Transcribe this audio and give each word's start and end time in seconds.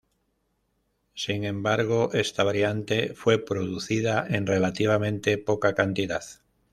Sin 1.13 1.43
embargo, 1.45 2.09
esta 2.13 2.43
variante 2.43 3.13
fue 3.13 3.37
producida 3.37 4.25
en 4.27 4.47
relativamente 4.47 5.37
poca 5.37 5.75
cantidad. 5.75 6.23